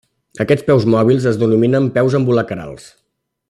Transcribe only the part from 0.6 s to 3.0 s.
peus mòbils es denominen peus ambulacrals.